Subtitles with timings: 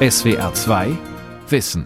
[0.00, 0.96] SWR 2
[1.48, 1.84] Wissen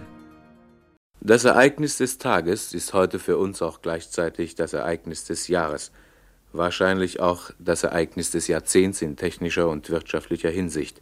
[1.21, 5.93] Das Ereignis des Tages ist heute für uns auch gleichzeitig das Ereignis des Jahres,
[6.53, 11.01] wahrscheinlich auch das Ereignis des Jahrzehnts in technischer und wirtschaftlicher Hinsicht.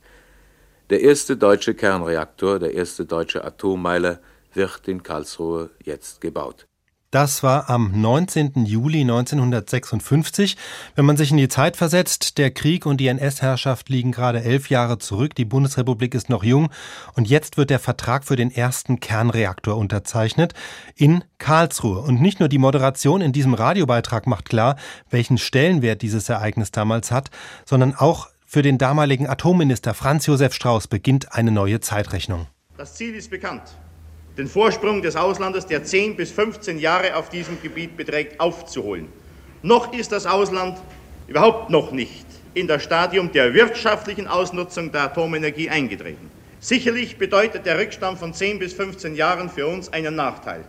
[0.90, 4.20] Der erste deutsche Kernreaktor, der erste deutsche Atommeiler,
[4.54, 6.68] wird in Karlsruhe jetzt gebaut.
[7.10, 8.66] Das war am 19.
[8.66, 10.56] Juli 1956.
[10.94, 14.70] Wenn man sich in die Zeit versetzt, der Krieg und die NS-Herrschaft liegen gerade elf
[14.70, 16.70] Jahre zurück, die Bundesrepublik ist noch jung
[17.14, 20.54] und jetzt wird der Vertrag für den ersten Kernreaktor unterzeichnet
[20.94, 21.98] in Karlsruhe.
[21.98, 24.76] Und nicht nur die Moderation in diesem Radiobeitrag macht klar,
[25.10, 27.30] welchen Stellenwert dieses Ereignis damals hat,
[27.64, 32.46] sondern auch für den damaligen Atomminister Franz Josef Strauß beginnt eine neue Zeitrechnung.
[32.76, 33.62] Das Ziel ist bekannt
[34.36, 39.08] den Vorsprung des Auslandes, der 10 bis 15 Jahre auf diesem Gebiet beträgt, aufzuholen.
[39.62, 40.78] Noch ist das Ausland
[41.26, 46.30] überhaupt noch nicht in das Stadium der wirtschaftlichen Ausnutzung der Atomenergie eingetreten.
[46.58, 50.64] Sicherlich bedeutet der Rückstand von 10 bis 15 Jahren für uns einen Nachteil.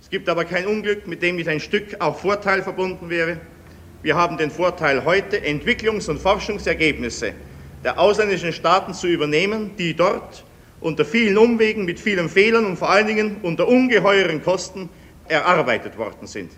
[0.00, 3.40] Es gibt aber kein Unglück, mit dem nicht ein Stück auch Vorteil verbunden wäre.
[4.02, 7.34] Wir haben den Vorteil heute, Entwicklungs- und Forschungsergebnisse
[7.84, 10.44] der ausländischen Staaten zu übernehmen, die dort
[10.82, 14.88] unter vielen Umwegen, mit vielen Fehlern und vor allen Dingen unter ungeheuren Kosten
[15.28, 16.50] erarbeitet worden sind.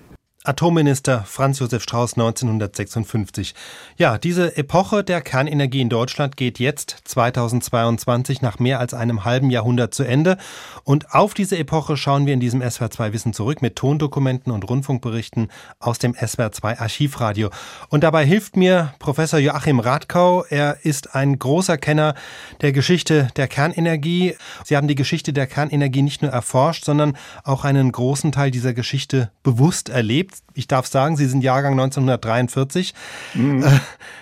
[0.47, 3.55] Atomminister Franz Josef Strauß 1956.
[3.97, 9.49] Ja, diese Epoche der Kernenergie in Deutschland geht jetzt 2022 nach mehr als einem halben
[9.49, 10.37] Jahrhundert zu Ende.
[10.85, 15.49] Und auf diese Epoche schauen wir in diesem SWR2 Wissen zurück mit Tondokumenten und Rundfunkberichten
[15.79, 17.49] aus dem SWR2 Archivradio.
[17.89, 20.45] Und dabei hilft mir Professor Joachim Radkau.
[20.51, 22.15] Er ist ein großer Kenner
[22.61, 24.35] der Geschichte der Kernenergie.
[24.63, 28.75] Sie haben die Geschichte der Kernenergie nicht nur erforscht, sondern auch einen großen Teil dieser
[28.75, 32.95] Geschichte bewusst erlebt ich darf sagen, Sie sind Jahrgang 1943.
[33.35, 33.63] Mhm.
[33.63, 33.81] Äh,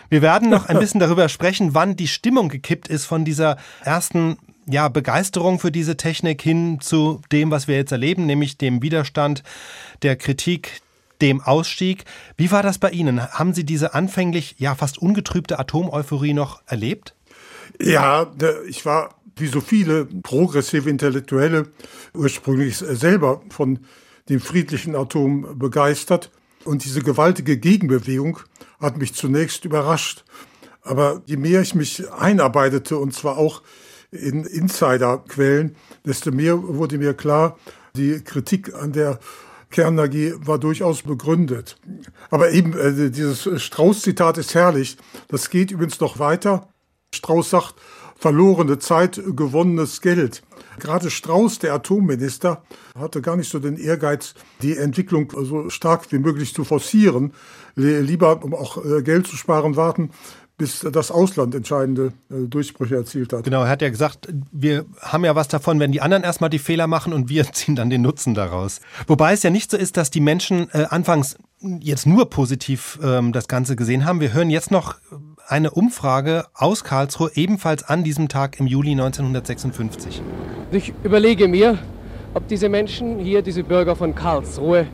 [0.08, 4.38] wir werden noch ein bisschen darüber sprechen, wann die Stimmung gekippt ist von dieser ersten
[4.66, 9.42] ja, Begeisterung für diese Technik hin zu dem, was wir jetzt erleben, nämlich dem Widerstand,
[10.02, 10.82] der Kritik,
[11.20, 12.04] dem Ausstieg.
[12.36, 13.20] Wie war das bei Ihnen?
[13.20, 17.14] Haben Sie diese anfänglich ja fast ungetrübte Atomeuphorie noch erlebt?
[17.80, 18.30] Ja,
[18.68, 21.68] ich war wie so viele progressive Intellektuelle
[22.14, 23.80] ursprünglich selber von
[24.28, 26.30] dem friedlichen Atom begeistert.
[26.64, 28.38] Und diese gewaltige Gegenbewegung
[28.80, 30.24] hat mich zunächst überrascht.
[30.82, 33.62] Aber je mehr ich mich einarbeitete, und zwar auch
[34.10, 37.58] in Insiderquellen, desto mehr wurde mir klar,
[37.96, 39.18] die Kritik an der
[39.70, 41.78] Kernenergie war durchaus begründet.
[42.30, 44.96] Aber eben äh, dieses Strauß-Zitat ist herrlich.
[45.28, 46.68] Das geht übrigens noch weiter.
[47.14, 47.74] Strauß sagt,
[48.16, 50.42] verlorene Zeit, gewonnenes Geld.
[50.78, 52.62] Gerade Strauß, der Atomminister,
[52.98, 57.32] hatte gar nicht so den Ehrgeiz, die Entwicklung so stark wie möglich zu forcieren.
[57.74, 60.10] Lieber, um auch äh, Geld zu sparen, warten,
[60.58, 63.44] bis das Ausland entscheidende äh, Durchbrüche erzielt hat.
[63.44, 66.58] Genau, er hat ja gesagt, wir haben ja was davon, wenn die anderen erstmal die
[66.58, 68.80] Fehler machen und wir ziehen dann den Nutzen daraus.
[69.06, 71.36] Wobei es ja nicht so ist, dass die Menschen äh, anfangs
[71.80, 74.20] jetzt nur positiv ähm, das Ganze gesehen haben.
[74.20, 74.96] Wir hören jetzt noch
[75.48, 80.22] eine Umfrage aus Karlsruhe, ebenfalls an diesem Tag im Juli 1956.
[80.70, 81.78] Ich überlege mir,
[82.34, 84.86] ob diese Menschen hier, diese Bürger von Karlsruhe,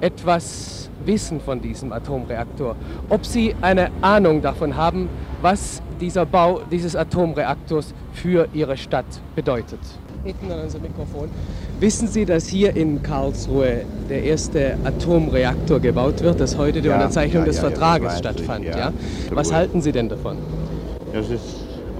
[0.00, 2.76] etwas wissen von diesem Atomreaktor.
[3.08, 5.08] Ob sie eine Ahnung davon haben,
[5.42, 9.80] was dieser Bau dieses Atomreaktors für ihre Stadt bedeutet
[10.26, 11.28] hinten an unser Mikrofon.
[11.80, 16.94] Wissen Sie, dass hier in Karlsruhe der erste Atomreaktor gebaut wird, dass heute die ja,
[16.94, 18.64] Unterzeichnung ja, des ja, Vertrages stattfand?
[18.64, 18.92] Ja.
[19.30, 20.38] Was halten Sie denn davon?
[21.12, 21.40] Dass es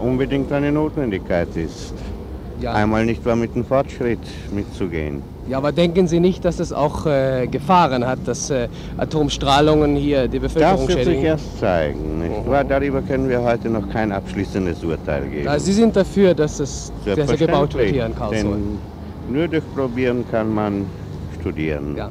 [0.01, 1.95] unbedingt eine Notwendigkeit ist.
[2.65, 4.21] Einmal nicht mehr mit dem Fortschritt
[4.55, 5.23] mitzugehen.
[5.49, 10.27] Ja, aber denken Sie nicht, dass es auch äh, Gefahren hat, dass äh, Atomstrahlungen hier
[10.27, 10.97] die Bevölkerung schädigen?
[10.97, 12.19] Das wird sich erst zeigen.
[12.21, 12.33] Nicht?
[12.49, 12.69] Oh.
[12.69, 15.49] Darüber können wir heute noch kein abschließendes Urteil geben.
[15.49, 18.53] Also Sie sind dafür, dass es dass er gebaut wird hier in Karlsruhe?
[18.53, 18.79] Denn
[19.29, 20.87] nur durch Probieren kann man
[21.41, 21.97] studieren.
[21.97, 22.09] Ja.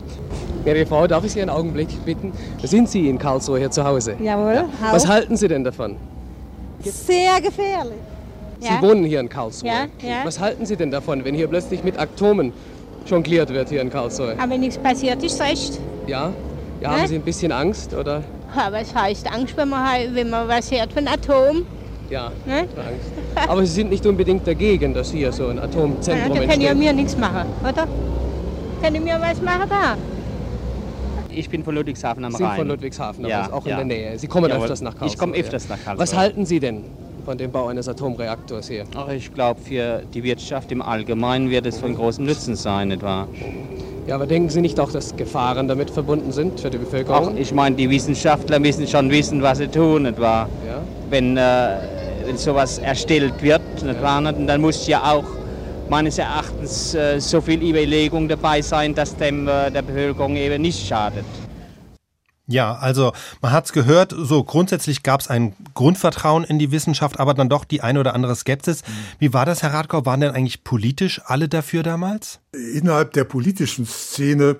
[0.65, 2.31] Ihre Frau, darf ich Sie einen Augenblick bitten?
[2.63, 4.15] Sind Sie in Karlsruhe hier zu Hause?
[4.21, 4.53] Jawohl.
[4.53, 4.65] Ja.
[4.91, 5.97] Was halten Sie denn davon?
[6.81, 7.99] Sehr gefährlich.
[8.59, 8.81] Sie ja.
[8.81, 9.69] wohnen hier in Karlsruhe.
[9.69, 10.17] Ja, ja.
[10.23, 12.53] Was halten Sie denn davon, wenn hier plötzlich mit Atomen
[13.05, 14.35] jongliert wird hier in Karlsruhe.
[14.37, 15.79] Aber nichts passiert ist recht.
[16.07, 16.31] Ja?
[16.81, 17.07] ja haben ne?
[17.07, 18.23] Sie ein bisschen Angst, oder?
[18.55, 21.65] Aber es heißt Angst, wenn man, wenn man was hört von Atom.
[22.09, 22.59] Ja, ne?
[22.59, 23.49] Angst.
[23.49, 26.49] Aber Sie sind nicht unbedingt dagegen, dass hier so ein Atomzentrum ja, da entsteht.
[26.49, 27.87] Da können ja mir nichts machen, oder?
[28.81, 29.97] Können mir was machen da?
[31.29, 32.51] Ich bin von Ludwigshafen am Sie Rhein.
[32.51, 33.79] sind von Ludwigshafen, ja, auch ja.
[33.79, 34.19] in der Nähe.
[34.19, 34.63] Sie kommen Jawohl.
[34.63, 35.13] öfters nach Karlsruhe.
[35.13, 36.01] Ich komme öfters nach Karlsruhe.
[36.01, 36.83] Was halten Sie denn
[37.25, 38.85] von dem Bau eines Atomreaktors hier?
[38.95, 43.27] Ach, ich glaube, für die Wirtschaft im Allgemeinen wird es von großem Nutzen sein, etwa.
[44.07, 47.31] Ja, aber denken Sie nicht auch, dass Gefahren damit verbunden sind für die Bevölkerung?
[47.33, 50.47] Ach, ich meine, die Wissenschaftler müssen schon wissen, was sie tun, etwa.
[50.67, 50.81] Ja?
[51.09, 51.77] Wenn, äh,
[52.25, 54.21] wenn sowas erstellt wird, ja.
[54.31, 55.25] dann muss ja auch
[55.89, 60.87] meines Erachtens äh, so viel Überlegung dabei sein, dass dem äh, der Bevölkerung eben nicht
[60.87, 61.25] schadet.
[62.47, 63.11] Ja, also
[63.41, 67.49] man hat es gehört, so grundsätzlich gab es ein Grundvertrauen in die Wissenschaft, aber dann
[67.49, 68.83] doch die eine oder andere Skepsis.
[69.17, 70.05] Wie war das, Herr Radkau?
[70.05, 72.39] Waren denn eigentlich politisch alle dafür damals?
[72.51, 74.57] Innerhalb der politischen Szene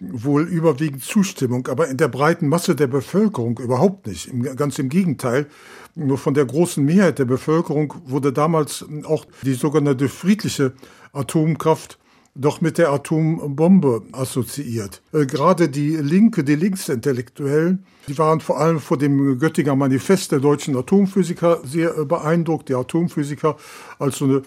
[0.00, 4.30] wohl überwiegend Zustimmung, aber in der breiten Masse der Bevölkerung überhaupt nicht.
[4.56, 5.46] Ganz im Gegenteil.
[5.94, 10.72] Nur von der großen Mehrheit der Bevölkerung wurde damals auch die sogenannte friedliche
[11.12, 11.98] Atomkraft
[12.34, 15.02] doch mit der Atombombe assoziiert.
[15.12, 20.40] Äh, gerade die Linke, die Linksintellektuellen, die waren vor allem vor dem Göttinger Manifest der
[20.40, 22.68] deutschen Atomphysiker sehr äh, beeindruckt.
[22.68, 23.56] Die Atomphysiker
[23.98, 24.42] als so eine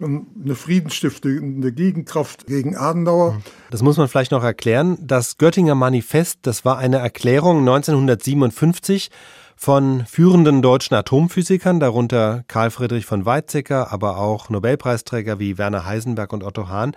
[0.00, 3.40] eine friedensstiftende Gegenkraft gegen Adenauer.
[3.70, 4.98] Das muss man vielleicht noch erklären.
[5.00, 9.10] Das Göttinger Manifest, das war eine Erklärung 1957
[9.56, 16.32] von führenden deutschen Atomphysikern, darunter Karl Friedrich von Weizsäcker, aber auch Nobelpreisträger wie Werner Heisenberg
[16.32, 16.94] und Otto Hahn.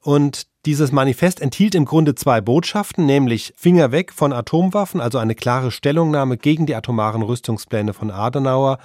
[0.00, 5.34] Und dieses Manifest enthielt im Grunde zwei Botschaften, nämlich Finger weg von Atomwaffen, also eine
[5.34, 8.78] klare Stellungnahme gegen die atomaren Rüstungspläne von Adenauer.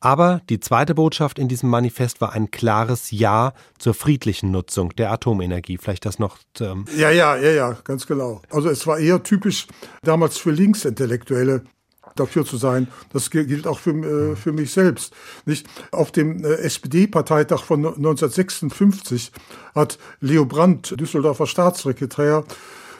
[0.00, 5.10] Aber die zweite Botschaft in diesem Manifest war ein klares Ja zur friedlichen Nutzung der
[5.10, 5.78] Atomenergie.
[5.78, 6.38] Vielleicht das noch.
[6.60, 8.42] Ähm ja, ja, ja, ja, ganz genau.
[8.50, 9.66] Also es war eher typisch
[10.02, 11.64] damals für Linksintellektuelle,
[12.16, 12.88] dafür zu sein.
[13.12, 15.12] Das gilt auch für, äh, für mich selbst.
[15.44, 15.66] Nicht?
[15.92, 19.32] Auf dem äh, SPD-Parteitag von 1956
[19.74, 22.44] hat Leo Brandt, Düsseldorfer Staatssekretär,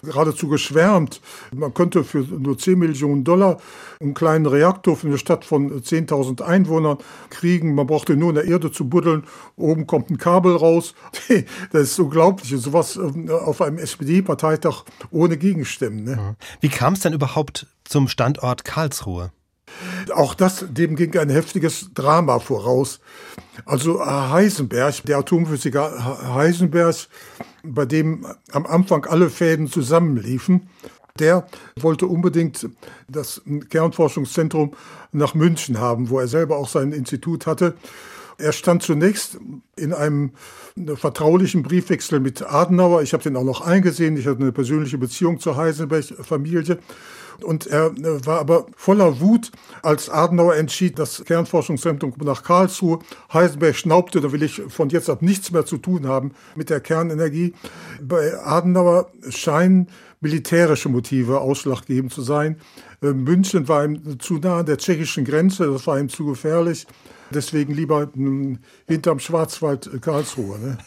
[0.03, 1.21] geradezu geschwärmt.
[1.55, 3.59] Man könnte für nur 10 Millionen Dollar
[4.01, 6.99] einen kleinen Reaktor für eine Stadt von 10.000 Einwohnern
[7.31, 7.75] kriegen.
[7.75, 9.25] Man brauchte nur in der Erde zu buddeln.
[9.57, 10.95] Oben kommt ein Kabel raus.
[11.73, 12.51] Das ist unglaublich.
[12.61, 16.05] Sowas ähm, auf einem SPD-Parteitag ohne Gegenstimmen.
[16.05, 16.37] Ne?
[16.61, 19.31] Wie kam es denn überhaupt zum Standort Karlsruhe?
[20.15, 23.01] Auch das, dem ging ein heftiges Drama voraus.
[23.65, 26.97] Also Heisenberg, der Atomphysiker Heisenberg,
[27.63, 30.69] bei dem am Anfang alle Fäden zusammenliefen,
[31.19, 31.47] der
[31.81, 32.69] wollte unbedingt
[33.09, 34.75] das Kernforschungszentrum
[35.13, 37.75] nach München haben, wo er selber auch sein Institut hatte.
[38.39, 39.39] Er stand zunächst
[39.77, 40.33] in einem
[40.97, 43.03] vertraulichen Briefwechsel mit Adenauer.
[43.03, 44.17] Ich habe den auch noch eingesehen.
[44.17, 46.79] Ich hatte eine persönliche Beziehung zur Heisenberg-Familie.
[47.43, 49.51] Und er äh, war aber voller Wut,
[49.83, 53.01] als Adenauer entschied, das Kernforschungszentrum nach Karlsruhe.
[53.33, 56.81] Heisenberg schnaubte, da will ich von jetzt ab nichts mehr zu tun haben mit der
[56.81, 57.55] Kernenergie.
[58.03, 59.89] Bei Adenauer scheinen
[60.21, 62.57] militärische Motive ausschlaggebend zu sein.
[63.03, 66.87] Äh, München war ihm zu nah an der tschechischen Grenze, das war ihm zu gefährlich.
[67.31, 68.09] Deswegen lieber
[68.87, 70.59] hinterm Schwarzwald äh, Karlsruhe.
[70.59, 70.79] Ne?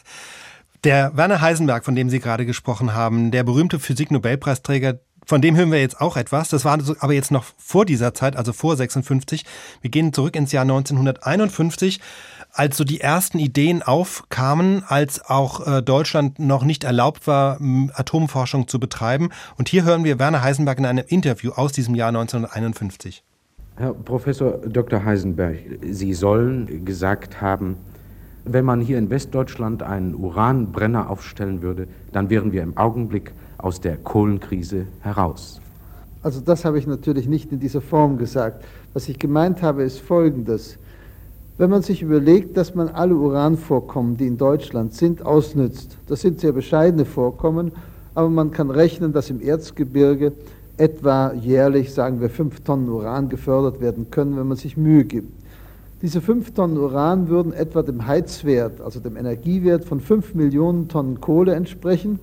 [0.84, 5.72] Der Werner Heisenberg, von dem Sie gerade gesprochen haben, der berühmte Physik-Nobelpreisträger, von dem hören
[5.72, 6.50] wir jetzt auch etwas.
[6.50, 9.46] Das war aber jetzt noch vor dieser Zeit, also vor 56.
[9.82, 12.00] Wir gehen zurück ins Jahr 1951,
[12.52, 17.60] als so die ersten Ideen aufkamen, als auch äh, Deutschland noch nicht erlaubt war,
[17.94, 19.30] Atomforschung zu betreiben.
[19.58, 23.22] Und hier hören wir Werner Heisenberg in einem Interview aus diesem Jahr 1951.
[23.80, 25.06] Herr Professor Dr.
[25.06, 25.56] Heisenberg,
[25.90, 27.78] Sie sollen gesagt haben,
[28.44, 33.80] wenn man hier in Westdeutschland einen Uranbrenner aufstellen würde, dann wären wir im Augenblick aus
[33.80, 35.62] der Kohlenkrise heraus.
[36.22, 38.66] Also das habe ich natürlich nicht in dieser Form gesagt.
[38.94, 40.78] Was ich gemeint habe, ist Folgendes.
[41.58, 46.42] Wenn man sich überlegt, dass man alle Uranvorkommen, die in Deutschland sind, ausnützt, das sind
[46.42, 47.72] sehr bescheidene Vorkommen,
[48.14, 50.34] aber man kann rechnen, dass im Erzgebirge
[50.80, 55.32] etwa jährlich, sagen wir, fünf Tonnen Uran gefördert werden können, wenn man sich Mühe gibt.
[56.02, 61.20] Diese fünf Tonnen Uran würden etwa dem Heizwert, also dem Energiewert von fünf Millionen Tonnen
[61.20, 62.20] Kohle entsprechen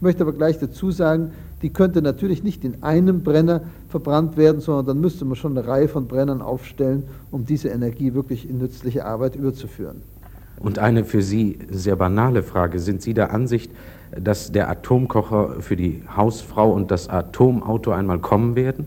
[0.00, 4.62] ich möchte aber gleich dazu sagen, die könnte natürlich nicht in einem Brenner verbrannt werden,
[4.62, 8.56] sondern dann müsste man schon eine Reihe von Brennern aufstellen, um diese Energie wirklich in
[8.56, 10.00] nützliche Arbeit überzuführen.
[10.58, 12.78] Und eine für Sie sehr banale Frage.
[12.78, 13.70] Sind Sie der Ansicht,
[14.18, 18.86] dass der Atomkocher für die Hausfrau und das Atomauto einmal kommen werden?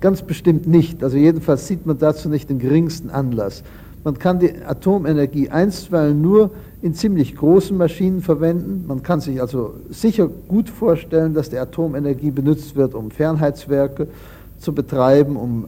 [0.00, 1.02] Ganz bestimmt nicht.
[1.02, 3.62] Also jedenfalls sieht man dazu nicht den geringsten Anlass.
[4.04, 6.50] Man kann die Atomenergie einstweilen nur
[6.82, 8.84] in ziemlich großen Maschinen verwenden.
[8.86, 14.06] Man kann sich also sicher gut vorstellen, dass die Atomenergie benutzt wird, um Fernheitswerke
[14.60, 15.66] zu betreiben, um,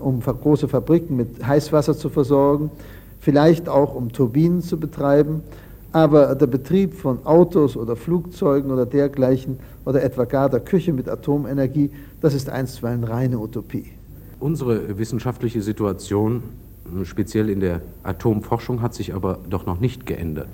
[0.00, 2.70] um große Fabriken mit Heißwasser zu versorgen,
[3.20, 5.42] vielleicht auch um Turbinen zu betreiben.
[5.94, 11.08] Aber der Betrieb von Autos oder Flugzeugen oder dergleichen oder etwa gar der Küche mit
[11.08, 11.88] Atomenergie,
[12.20, 13.92] das ist einstweilen reine Utopie.
[14.40, 16.42] Unsere wissenschaftliche Situation
[17.04, 20.48] speziell in der Atomforschung hat sich aber doch noch nicht geändert.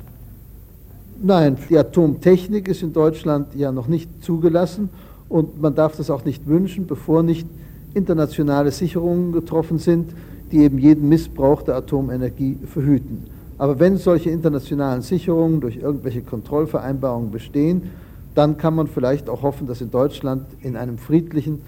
[1.23, 4.91] Nein, die Atomtechnik ist in Deutschland ja noch nicht zugelassen
[5.31, 7.49] und man darf das auch nicht wünschen, bevor nicht
[7.95, 10.13] internationale Sicherungen getroffen sind,
[10.53, 13.30] die eben jeden Missbrauch der Atomenergie verhüten.
[13.61, 17.90] Aber wenn solche internationalen Sicherungen durch irgendwelche Kontrollvereinbarungen bestehen,
[18.35, 21.61] dann kann man vielleicht auch hoffen, dass in Deutschland in einem friedlichen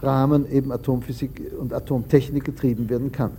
[0.00, 3.32] Rahmen eben Atomphysik und Atomtechnik getrieben werden kann.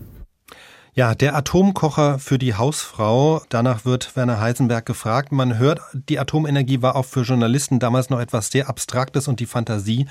[0.93, 3.41] Ja, der Atomkocher für die Hausfrau.
[3.47, 5.31] Danach wird Werner Heisenberg gefragt.
[5.31, 9.45] Man hört, die Atomenergie war auch für Journalisten damals noch etwas sehr Abstraktes und die
[9.45, 10.07] Fantasie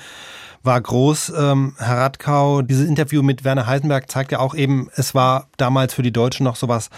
[0.63, 1.33] war groß.
[1.37, 5.93] Ähm, Herr Radkau, dieses Interview mit Werner Heisenberg zeigt ja auch eben, es war damals
[5.93, 6.89] für die Deutschen noch sowas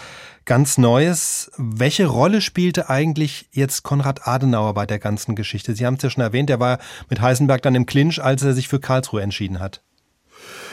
[0.46, 1.50] ganz Neues.
[1.58, 5.74] Welche Rolle spielte eigentlich jetzt Konrad Adenauer bei der ganzen Geschichte?
[5.74, 6.78] Sie haben es ja schon erwähnt, er war
[7.10, 9.82] mit Heisenberg dann im Clinch, als er sich für Karlsruhe entschieden hat.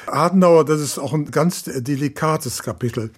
[0.08, 3.12] Adenauer, das ist auch ein ganz delikates Kapitel.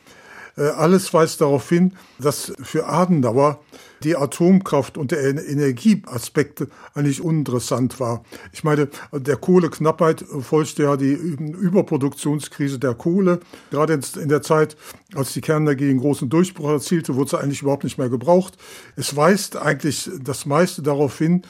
[0.58, 3.60] Äh, alles weist darauf hin, dass für Adenauer
[4.04, 8.24] die Atomkraft und der Energieaspekt eigentlich uninteressant war.
[8.52, 13.40] Ich meine, der Kohleknappheit folgte ja die Überproduktionskrise der Kohle.
[13.72, 14.76] Gerade in der Zeit,
[15.16, 18.58] als die Kernenergie einen großen Durchbruch erzielte, wurde sie eigentlich überhaupt nicht mehr gebraucht.
[18.96, 21.44] Es weist eigentlich das meiste darauf hin,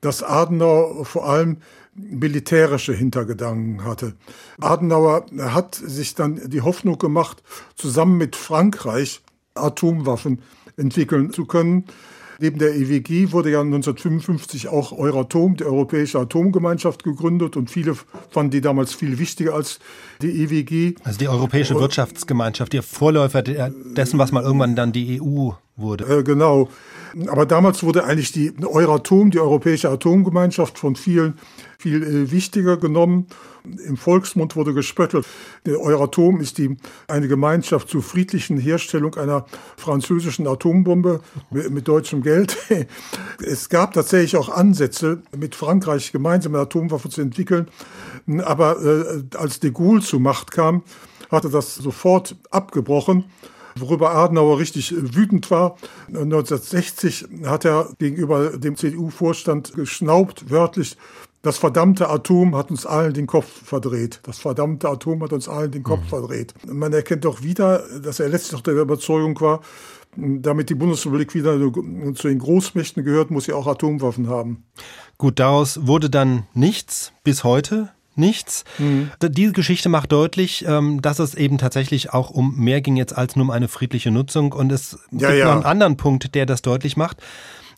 [0.00, 1.58] dass Adenauer vor allem
[1.98, 4.14] militärische Hintergedanken hatte.
[4.60, 7.42] Adenauer hat sich dann die Hoffnung gemacht,
[7.74, 9.20] zusammen mit Frankreich
[9.54, 10.40] Atomwaffen
[10.76, 11.84] entwickeln zu können.
[12.40, 17.96] Neben der EWG wurde ja 1955 auch Euratom, die Europäische Atomgemeinschaft, gegründet und viele
[18.30, 19.80] fanden die damals viel wichtiger als
[20.22, 20.94] die EWG.
[21.02, 26.18] Also die Europäische Wirtschaftsgemeinschaft, der Vorläufer dessen, was mal irgendwann dann die EU wurde.
[26.18, 26.68] Äh, genau.
[27.28, 31.38] Aber damals wurde eigentlich die Euratom, die Europäische Atomgemeinschaft, von vielen
[31.78, 33.26] viel äh, wichtiger genommen.
[33.64, 35.26] Im Volksmund wurde gespöttelt.
[35.64, 39.46] Der Euratom ist die, eine Gemeinschaft zur friedlichen Herstellung einer
[39.76, 42.56] französischen Atombombe mit, deutschem Geld.
[43.44, 47.68] Es gab tatsächlich auch Ansätze, mit Frankreich gemeinsam eine Atomwaffe zu entwickeln.
[48.44, 50.82] Aber äh, als de Gaulle zur Macht kam,
[51.30, 53.24] hatte das sofort abgebrochen
[53.80, 55.76] worüber Adenauer richtig wütend war.
[56.08, 60.96] 1960 hat er gegenüber dem CDU-Vorstand geschnaubt, wörtlich,
[61.42, 64.20] das verdammte Atom hat uns allen den Kopf verdreht.
[64.24, 66.08] Das verdammte Atom hat uns allen den Kopf mhm.
[66.08, 66.54] verdreht.
[66.66, 69.60] Man erkennt doch wieder, dass er letztlich noch der Überzeugung war,
[70.16, 71.56] damit die Bundesrepublik wieder
[72.14, 74.64] zu den Großmächten gehört, muss sie auch Atomwaffen haben.
[75.16, 78.64] Gut, daraus wurde dann nichts bis heute nichts.
[78.78, 79.10] Mhm.
[79.22, 83.36] Diese Geschichte macht deutlich, ähm, dass es eben tatsächlich auch um mehr ging jetzt als
[83.36, 84.52] nur um eine friedliche Nutzung.
[84.52, 85.46] Und es ja, gibt ja.
[85.46, 87.18] noch einen anderen Punkt, der das deutlich macht.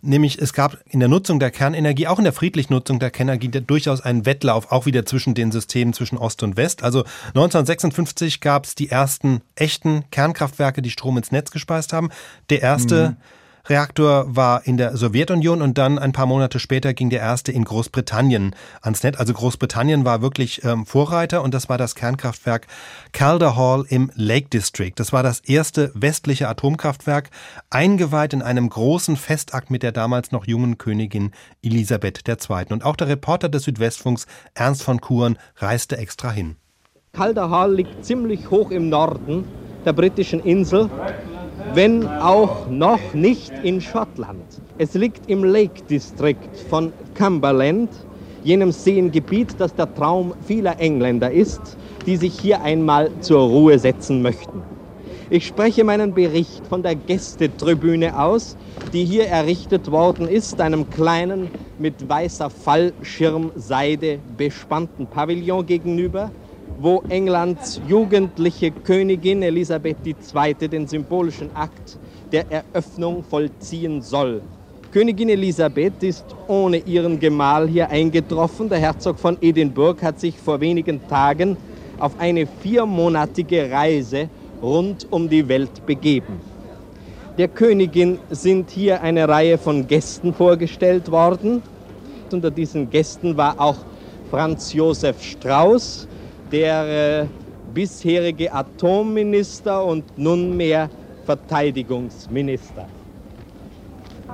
[0.03, 3.49] Nämlich es gab in der Nutzung der Kernenergie, auch in der friedlichen Nutzung der Kernenergie,
[3.49, 6.83] durchaus einen Wettlauf, auch wieder zwischen den Systemen zwischen Ost und West.
[6.83, 12.09] Also 1956 gab es die ersten echten Kernkraftwerke, die Strom ins Netz gespeist haben.
[12.49, 13.17] Der erste mhm.
[13.67, 17.65] Reaktor war in der Sowjetunion und dann ein paar Monate später ging der erste in
[17.65, 19.19] Großbritannien ans Netz.
[19.19, 22.67] Also Großbritannien war wirklich ähm, Vorreiter und das war das Kernkraftwerk
[23.13, 24.93] Calder Hall im Lake District.
[24.97, 27.31] Das war das erste westliche Atomkraftwerk,
[27.69, 32.67] eingeweiht in einem großen Festakt mit der damals noch jungen Königin Elisabeth II.
[32.71, 36.57] Und auch der Reporter des Südwestfunks Ernst von Kuren reiste extra hin.
[37.13, 39.45] Calder Hall liegt ziemlich hoch im Norden
[39.85, 40.89] der britischen Insel
[41.75, 44.45] wenn auch noch nicht in Schottland.
[44.79, 46.37] Es liegt im Lake District
[46.69, 47.91] von Cumberland,
[48.43, 51.61] jenem Seengebiet, das der Traum vieler Engländer ist,
[52.07, 54.63] die sich hier einmal zur Ruhe setzen möchten.
[55.29, 58.57] Ich spreche meinen Bericht von der Gästetribüne aus,
[58.93, 66.33] die hier errichtet worden ist, einem kleinen, mit weißer Fallschirmseide bespannten Pavillon gegenüber,
[66.79, 70.69] wo Englands jugendliche Königin Elisabeth II.
[70.69, 71.99] den symbolischen Akt
[72.33, 74.43] der Eröffnung vollziehen soll.
[74.93, 78.69] Königin Elisabeth ist ohne ihren Gemahl hier eingetroffen.
[78.69, 81.57] Der Herzog von Edinburgh hat sich vor wenigen Tagen
[81.99, 84.29] auf eine viermonatige Reise
[84.61, 86.41] rund um die Welt begeben.
[87.39, 91.63] Der Königin sind hier eine Reihe von Gästen vorgestellt worden.
[92.33, 93.79] Unter diesen Gästen war auch
[94.31, 96.09] Franz Josef Strauß,
[96.53, 97.27] der äh,
[97.73, 100.91] bisherige Atomminister und nunmehr
[101.25, 102.87] Verteidigungsminister.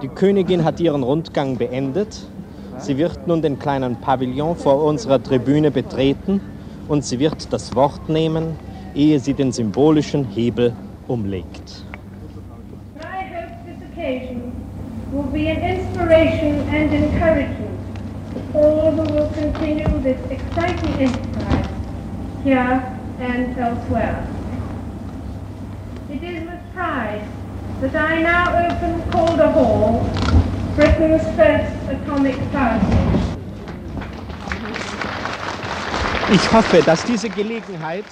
[0.03, 2.21] Die Königin hat ihren Rundgang beendet.
[2.79, 6.41] Sie wird nun den kleinen Pavillon vor unserer Tribüne betreten
[6.89, 8.57] und sie wird das Wort nehmen,
[8.95, 10.75] ehe sie den symbolischen Hebel
[11.09, 11.85] umlegt.
[13.01, 14.53] I hope this occasion
[15.13, 17.79] will be an inspiration and encouragement
[18.35, 21.36] to all who will continue this exciting
[22.47, 22.81] here
[23.19, 24.25] and elsewhere.
[26.09, 27.27] It is with pride
[27.81, 30.09] that I now open Calder Hall,
[30.77, 33.17] Britain's first atomic power station.
[36.33, 38.05] Ich hoffe, dass diese Gelegenheit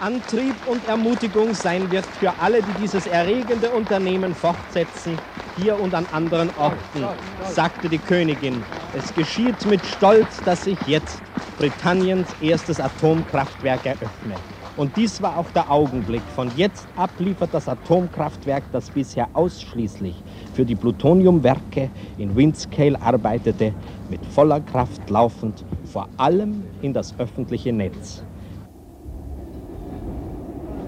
[0.00, 5.18] Antrieb und Ermutigung sein wird für alle, die dieses erregende Unternehmen fortsetzen,
[5.58, 7.06] hier und an anderen Orten,
[7.44, 8.62] sagte die Königin.
[8.94, 11.22] Es geschieht mit Stolz, dass ich jetzt
[11.58, 14.34] Britanniens erstes Atomkraftwerk eröffne.
[14.76, 16.22] Und dies war auch der Augenblick.
[16.34, 20.14] Von jetzt ab liefert das Atomkraftwerk, das bisher ausschließlich
[20.54, 23.74] für die Plutoniumwerke in Windscale arbeitete,
[24.08, 28.22] mit voller Kraft laufend, vor allem in das öffentliche Netz.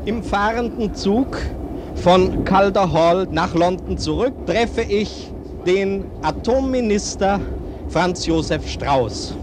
[0.06, 1.38] Im fahrenden Zug
[1.94, 5.30] von Calder Hall nach London zurück treffe ich
[5.66, 7.40] den Atomminister
[7.88, 9.35] Franz Josef Strauß.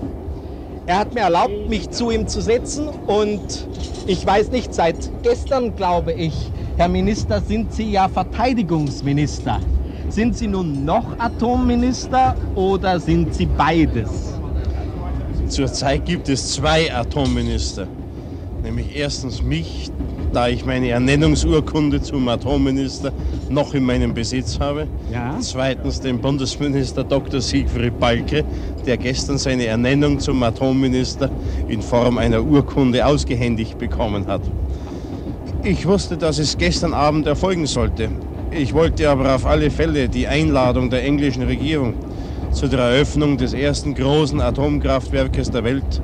[0.85, 3.41] Er hat mir erlaubt, mich zu ihm zu setzen und
[4.07, 6.33] ich weiß nicht, seit gestern glaube ich,
[6.75, 9.61] Herr Minister, sind Sie ja Verteidigungsminister.
[10.09, 14.33] Sind Sie nun noch Atomminister oder sind Sie beides?
[15.47, 17.87] Zurzeit gibt es zwei Atomminister.
[18.63, 19.91] Nämlich erstens mich,
[20.33, 23.11] da ich meine Ernennungsurkunde zum Atomminister
[23.49, 24.87] noch in meinem Besitz habe.
[25.11, 25.37] Ja.
[25.41, 27.41] Zweitens den Bundesminister Dr.
[27.41, 28.45] Siegfried Balke,
[28.85, 31.31] der gestern seine Ernennung zum Atomminister
[31.67, 34.41] in Form einer Urkunde ausgehändigt bekommen hat.
[35.63, 38.09] Ich wusste, dass es gestern Abend erfolgen sollte.
[38.51, 41.95] Ich wollte aber auf alle Fälle die Einladung der englischen Regierung
[42.51, 46.01] zu der Eröffnung des ersten großen Atomkraftwerkes der Welt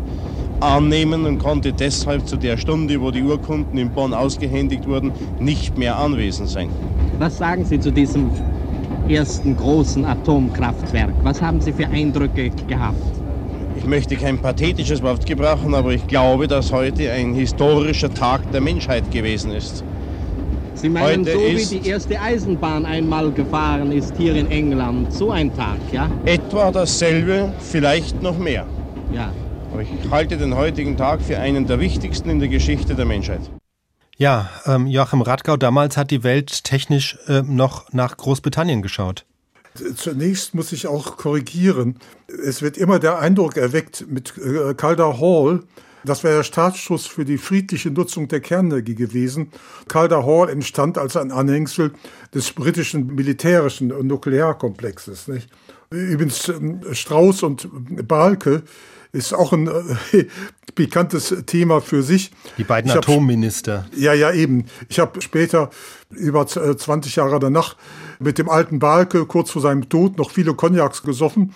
[0.59, 5.77] annehmen und konnte deshalb zu der Stunde, wo die Urkunden in Bonn ausgehändigt wurden, nicht
[5.77, 6.69] mehr anwesend sein.
[7.19, 8.29] Was sagen Sie zu diesem
[9.07, 11.13] ersten großen Atomkraftwerk?
[11.23, 12.97] Was haben Sie für Eindrücke gehabt?
[13.75, 18.61] Ich möchte kein pathetisches Wort gebrauchen, aber ich glaube, dass heute ein historischer Tag der
[18.61, 19.83] Menschheit gewesen ist.
[20.73, 25.31] Sie meinen, heute so wie die erste Eisenbahn einmal gefahren ist hier in England, so
[25.31, 26.09] ein Tag, ja?
[26.25, 28.65] Etwa dasselbe, vielleicht noch mehr.
[29.11, 29.31] Ja.
[29.77, 33.41] Aber ich halte den heutigen Tag für einen der wichtigsten in der Geschichte der Menschheit.
[34.17, 39.27] Ja, ähm, Joachim Radgau, damals hat die Welt technisch äh, noch nach Großbritannien geschaut.
[39.95, 41.99] Zunächst muss ich auch korrigieren.
[42.43, 45.61] Es wird immer der Eindruck erweckt mit äh, Calder Hall,
[46.03, 49.51] das wäre der Startschuss für die friedliche Nutzung der Kernenergie gewesen.
[49.87, 51.93] Calder Hall entstand als ein Anhängsel
[52.33, 55.27] des britischen militärischen Nuklearkomplexes.
[55.27, 55.49] Nicht?
[55.91, 57.69] Übrigens ähm, Strauß und
[58.07, 58.63] Balke
[59.11, 60.25] ist auch ein äh,
[60.75, 62.31] pikantes Thema für sich.
[62.57, 63.85] Die beiden hab, Atomminister.
[63.95, 64.65] Ja, ja, eben.
[64.89, 65.69] Ich habe später,
[66.09, 67.75] über 20 äh, Jahre danach,
[68.19, 71.53] mit dem alten Balke kurz vor seinem Tod noch viele Cognacs gesoffen.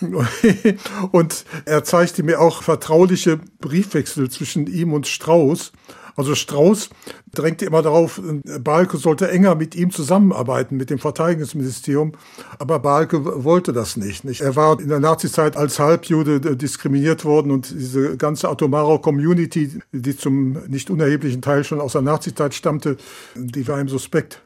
[1.10, 5.72] und er zeigte mir auch vertrauliche Briefwechsel zwischen ihm und Strauß.
[6.18, 6.90] Also Strauß
[7.32, 8.20] drängte immer darauf,
[8.60, 12.10] Balke sollte enger mit ihm zusammenarbeiten, mit dem Verteidigungsministerium.
[12.58, 14.24] Aber Balke wollte das nicht.
[14.24, 14.40] nicht?
[14.40, 20.16] Er war in der Nazizeit als Halbjude diskriminiert worden und diese ganze atomare Community, die
[20.16, 22.96] zum nicht unerheblichen Teil schon aus der Nazizeit stammte,
[23.36, 24.42] die war ihm suspekt.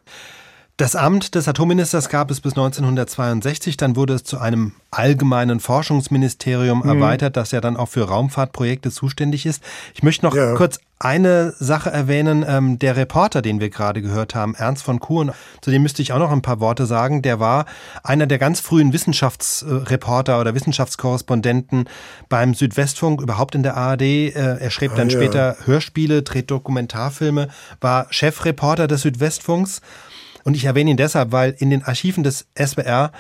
[0.79, 6.81] Das Amt des Atomministers gab es bis 1962, dann wurde es zu einem allgemeinen Forschungsministerium
[6.81, 6.89] mhm.
[6.89, 9.63] erweitert, das ja dann auch für Raumfahrtprojekte zuständig ist.
[9.95, 10.55] Ich möchte noch ja.
[10.55, 12.45] kurz eine Sache erwähnen.
[12.49, 16.13] Ähm, der Reporter, den wir gerade gehört haben, Ernst von Kuhn, zu dem müsste ich
[16.13, 17.21] auch noch ein paar Worte sagen.
[17.21, 17.67] Der war
[18.03, 21.89] einer der ganz frühen Wissenschaftsreporter oder Wissenschaftskorrespondenten
[22.29, 24.03] beim Südwestfunk, überhaupt in der ARD.
[24.03, 25.19] Äh, er schrieb dann ah, ja.
[25.19, 27.49] später Hörspiele, dreht Dokumentarfilme,
[27.81, 29.83] war Chefreporter des Südwestfunks
[30.45, 33.13] und ich erwähne ihn deshalb, weil in den Archiven des SWR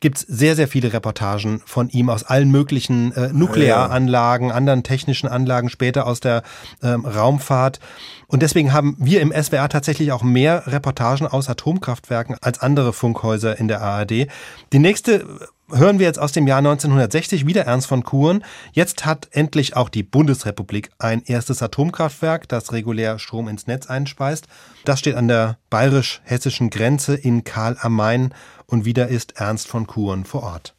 [0.00, 4.54] gibt es sehr, sehr viele Reportagen von ihm aus allen möglichen äh, Nuklearanlagen, ja.
[4.54, 6.42] anderen technischen Anlagen, später aus der
[6.82, 7.80] ähm, Raumfahrt.
[8.26, 13.58] Und deswegen haben wir im SWR tatsächlich auch mehr Reportagen aus Atomkraftwerken als andere Funkhäuser
[13.58, 14.28] in der ARD.
[14.72, 15.26] Die nächste
[15.72, 18.44] hören wir jetzt aus dem Jahr 1960 wieder Ernst von Kuhn.
[18.72, 24.46] Jetzt hat endlich auch die Bundesrepublik ein erstes Atomkraftwerk, das regulär Strom ins Netz einspeist.
[24.84, 28.34] Das steht an der bayerisch-hessischen Grenze in Karl am Main
[28.66, 30.74] und wieder ist Ernst von Kuhn vor Ort.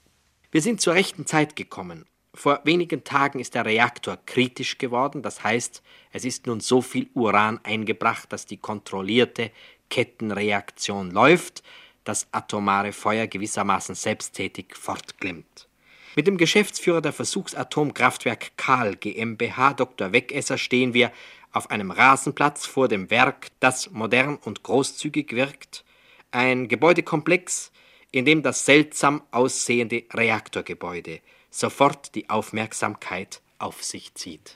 [0.52, 2.06] Wir sind zur rechten Zeit gekommen.
[2.34, 7.10] Vor wenigen Tagen ist der Reaktor kritisch geworden, das heißt, es ist nun so viel
[7.14, 9.52] Uran eingebracht, dass die kontrollierte
[9.90, 11.62] Kettenreaktion läuft,
[12.04, 15.68] das atomare Feuer gewissermaßen selbsttätig fortglimmt.
[16.16, 20.12] Mit dem Geschäftsführer der Versuchsatomkraftwerk Karl GmbH, Dr.
[20.12, 21.12] Wegesser, stehen wir
[21.54, 25.84] auf einem Rasenplatz vor dem Werk, das modern und großzügig wirkt,
[26.32, 27.72] ein Gebäudekomplex,
[28.12, 34.56] in dem das seltsam aussehende Reaktorgebäude sofort die Aufmerksamkeit auf sich zieht.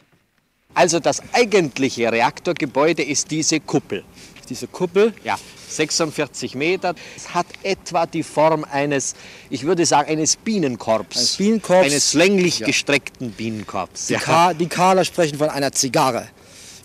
[0.73, 4.03] Also das eigentliche Reaktorgebäude ist diese Kuppel.
[4.45, 5.13] Diese Kuppel?
[5.23, 5.37] Ja,
[5.69, 6.95] 46 Meter.
[7.15, 9.15] Es hat etwa die Form eines,
[9.49, 11.17] ich würde sagen, eines Bienenkorbs.
[11.17, 11.85] Eines Bienenkorbs.
[11.85, 12.67] Eines länglich ja.
[12.67, 14.07] gestreckten Bienenkorbs.
[14.07, 14.19] Die, ja.
[14.19, 16.27] Ka die Kahler sprechen von einer Zigarre.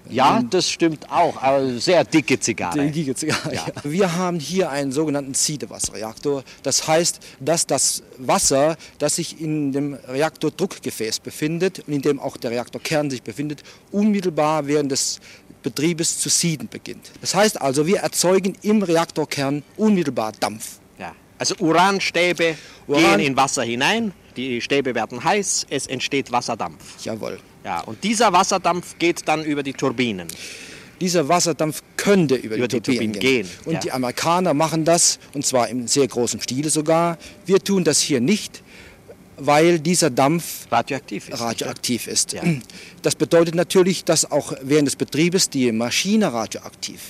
[0.09, 2.91] Ja, das stimmt auch, aber sehr dicke Zigarre.
[2.91, 3.65] Dicke Zigarre, ja.
[3.85, 6.43] Wir haben hier einen sogenannten Siedewasserreaktor.
[6.63, 12.37] Das heißt, dass das Wasser, das sich in dem Reaktordruckgefäß befindet und in dem auch
[12.37, 15.21] der Reaktorkern sich befindet, unmittelbar während des
[15.63, 17.11] Betriebes zu sieden beginnt.
[17.21, 20.79] Das heißt also, wir erzeugen im Reaktorkern unmittelbar Dampf.
[20.99, 21.15] Ja.
[21.39, 27.05] Also Uranstäbe Uran gehen in Wasser hinein, die Stäbe werden heiß, es entsteht Wasserdampf.
[27.05, 27.39] Jawohl.
[27.65, 30.29] Ja, und dieser Wasserdampf geht dann über die Turbinen.
[31.01, 33.47] Dieser Wasserdampf könnte über, über die, die, Turbinen, gehen.
[33.47, 33.51] gehen.
[33.65, 33.81] Und ja.
[33.81, 37.19] die Amerikaner machen das, und zwar im sehr großen Stile sogar.
[37.47, 38.63] Wir tun das hier nicht,
[39.41, 41.41] weil dieser Dampf radioaktiv ist.
[41.41, 42.33] Radioaktiv ist.
[42.33, 42.43] Ja.
[43.03, 47.01] Das bedeutet natürlich, dass auch während des Betriebes die Maschine radioaktiv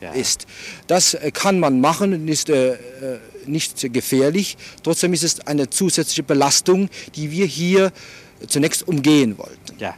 [0.00, 0.12] ja.
[0.12, 0.46] ist.
[0.86, 2.78] Das äh, kann man machen, ist äh, äh,
[3.46, 4.56] nicht gefährlich.
[4.82, 7.92] Trotzdem ist es eine zusätzliche Belastung, die wir hier
[8.46, 9.78] zunächst umgehen wollten.
[9.78, 9.94] Ja.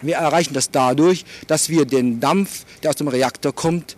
[0.00, 3.96] Wir erreichen das dadurch, dass wir den Dampf, der aus dem Reaktor kommt,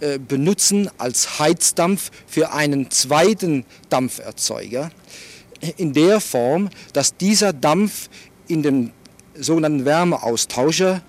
[0.00, 4.90] äh, benutzen als Heizdampf für einen zweiten Dampferzeuger
[5.76, 8.08] in der Form, dass dieser Dampf
[8.46, 8.92] in den
[9.34, 11.02] sogenannten Wärmeaustauscher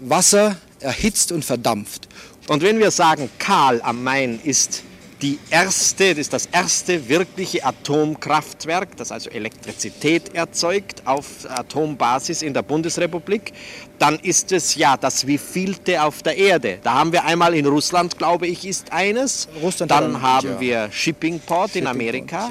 [0.00, 2.08] Wasser erhitzt und verdampft.
[2.48, 4.82] Und wenn wir sagen, Kahl am Main ist
[5.20, 12.54] die erste, das ist das erste wirkliche Atomkraftwerk, das also Elektrizität erzeugt auf Atombasis in
[12.54, 13.52] der Bundesrepublik,
[13.98, 16.78] dann ist es ja das wievielte auf der Erde.
[16.82, 19.48] Da haben wir einmal in Russland, glaube ich, ist eines.
[19.60, 22.50] Russland dann haben wir Shippingport Shipping in Amerika.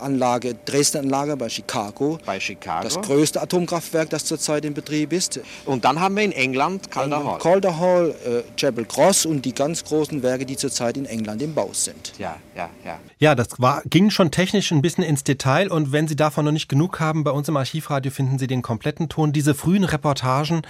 [0.00, 2.18] Anlage, Dresden-Anlage bei Chicago.
[2.24, 2.84] Bei Chicago.
[2.84, 5.40] Das größte Atomkraftwerk, das zurzeit in Betrieb ist.
[5.64, 7.38] Und dann haben wir in England Calder Hall.
[7.38, 11.54] Calder Hall, äh, Chapel Cross und die ganz großen Werke, die zurzeit in England im
[11.54, 12.12] Bau sind.
[12.18, 12.98] Ja, ja, ja.
[13.18, 16.52] Ja, das war, ging schon technisch ein bisschen ins Detail und wenn Sie davon noch
[16.52, 19.32] nicht genug haben, bei uns im Archivradio finden Sie den kompletten Ton.
[19.32, 20.62] Diese frühen Reportagen,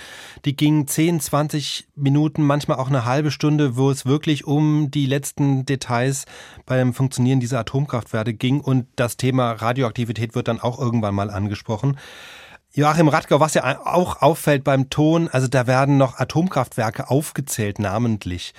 [0.44, 5.06] die gingen 10, 20 Minuten, manchmal auch eine halbe Stunde, wo es wirklich um die
[5.06, 6.24] letzten Details
[6.66, 11.98] beim Funktionieren dieser Atomkraftwerke ging und das Thema Radioaktivität wird dann auch irgendwann mal angesprochen.
[12.72, 18.54] Joachim Radgau, was ja auch auffällt beim Ton, also da werden noch Atomkraftwerke aufgezählt, namentlich.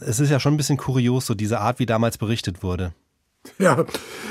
[0.00, 2.92] Es ist ja schon ein bisschen kurios, so diese Art, wie damals berichtet wurde.
[3.58, 3.84] Ja,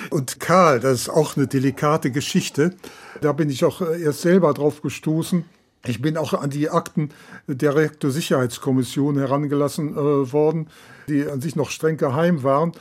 [0.10, 2.76] und Karl, das ist auch eine delikate Geschichte.
[3.22, 5.46] Da bin ich auch erst selber drauf gestoßen.
[5.86, 7.10] Ich bin auch an die Akten
[7.48, 10.70] der Reaktorsicherheitskommission herangelassen äh, worden,
[11.08, 12.74] die an sich noch streng geheim waren.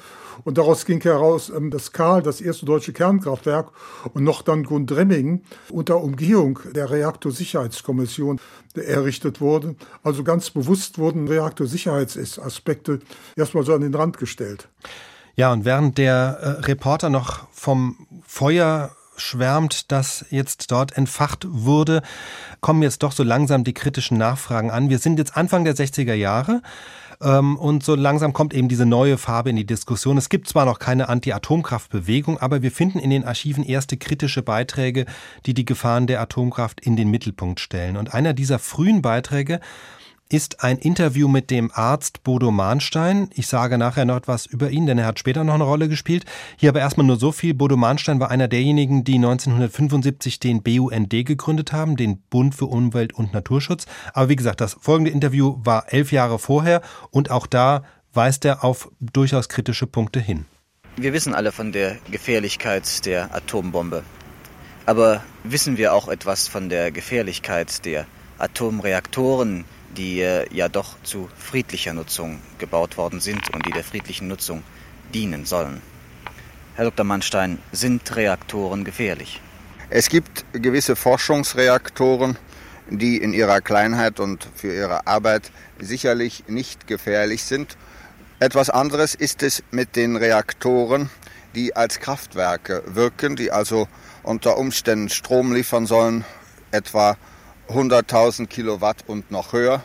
[0.45, 3.71] Und daraus ging heraus, ähm, dass Karl, das erste deutsche Kernkraftwerk
[4.15, 8.41] und noch dann Gundremmingen unter Umgehung der Reaktorsicherheitskommission
[8.75, 9.77] errichtet wurde.
[10.03, 13.01] Also ganz bewusst wurden Reaktorsicherheitsaspekte
[13.37, 14.69] erstmal so an den Rand gestellt.
[15.37, 22.03] Ja, und während der äh, Reporter noch vom Feuer schwärmt, das jetzt dort entfacht wurde,
[22.61, 24.89] kommen jetzt doch so langsam die kritischen Nachfragen an.
[24.91, 26.63] Wir sind jetzt Anfang der 60er Jahre.
[27.23, 30.17] Ähm, und so langsam kommt eben diese neue Farbe in die Diskussion.
[30.17, 35.07] Es gibt zwar noch keine Anti-Atomkraft-Bewegung, aber wir finden in den Archiven erste kritische Beiträge,
[35.47, 37.97] die die Gefahren der Atomkraft in den Mittelpunkt stellen.
[37.97, 39.61] Und einer dieser frühen Beiträge
[40.31, 43.31] ist ein Interview mit dem Arzt Bodo Mahnstein.
[43.35, 46.25] Ich sage nachher noch etwas über ihn, denn er hat später noch eine Rolle gespielt.
[46.57, 47.53] Hier aber erstmal nur so viel.
[47.53, 53.13] Bodo Mahnstein war einer derjenigen, die 1975 den BUND gegründet haben, den Bund für Umwelt
[53.13, 53.87] und Naturschutz.
[54.15, 58.63] Aber wie gesagt, das folgende Interview war elf Jahre vorher und auch da weist er
[58.63, 60.47] auf durchaus kritische Punkte hin.
[60.97, 64.05] Wir wissen alle von der Gefährlichkeit der Atombombe.
[64.87, 68.07] Aber wissen wir auch etwas von der Gefährlichkeit der
[68.39, 69.65] Atomreaktoren,
[69.97, 74.63] die äh, ja doch zu friedlicher Nutzung gebaut worden sind und die der friedlichen Nutzung
[75.13, 75.83] dienen sollen.
[76.77, 77.05] Herr Dr.
[77.05, 79.41] Mannstein, sind Reaktoren gefährlich?
[79.91, 82.39] Es gibt gewisse Forschungsreaktoren,
[82.89, 87.77] die in ihrer Kleinheit und für ihre Arbeit sicherlich nicht gefährlich sind.
[88.39, 91.11] Etwas anderes ist es mit den Reaktoren,
[91.55, 93.89] die als Kraftwerke wirken, die also
[94.23, 96.25] unter Umständen Strom liefern sollen,
[96.71, 97.17] etwa
[97.71, 99.85] 100.000 Kilowatt und noch höher.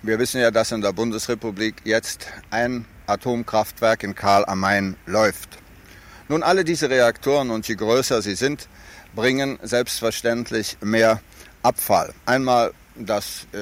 [0.00, 5.58] Wir wissen ja, dass in der Bundesrepublik jetzt ein Atomkraftwerk in Karl am Main läuft.
[6.28, 8.68] Nun, alle diese Reaktoren und je größer sie sind,
[9.14, 11.20] bringen selbstverständlich mehr
[11.62, 12.14] Abfall.
[12.24, 13.58] Einmal, dass äh,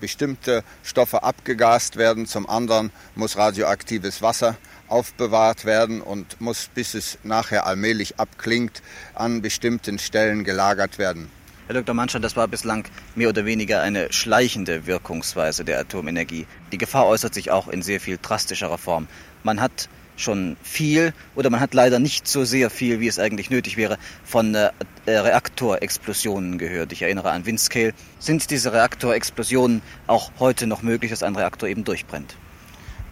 [0.00, 4.56] bestimmte Stoffe abgegast werden, zum anderen muss radioaktives Wasser
[4.88, 8.82] aufbewahrt werden und muss, bis es nachher allmählich abklingt,
[9.14, 11.30] an bestimmten Stellen gelagert werden.
[11.72, 11.94] Herr Dr.
[11.94, 16.46] Mannstein, das war bislang mehr oder weniger eine schleichende Wirkungsweise der Atomenergie.
[16.70, 19.08] Die Gefahr äußert sich auch in sehr viel drastischerer Form.
[19.42, 23.48] Man hat schon viel oder man hat leider nicht so sehr viel, wie es eigentlich
[23.48, 24.70] nötig wäre, von äh,
[25.06, 26.92] Reaktorexplosionen gehört.
[26.92, 27.94] Ich erinnere an Windscale.
[28.18, 32.36] Sind diese Reaktorexplosionen auch heute noch möglich, dass ein Reaktor eben durchbrennt?